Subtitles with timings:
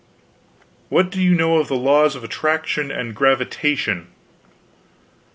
[0.89, 4.07] "What do you know of the laws of attraction and gravitation?"